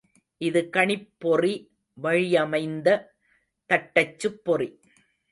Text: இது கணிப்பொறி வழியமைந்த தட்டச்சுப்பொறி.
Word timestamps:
இது 0.41 0.69
கணிப்பொறி 0.77 1.53
வழியமைந்த 1.97 2.87
தட்டச்சுப்பொறி. 3.69 4.69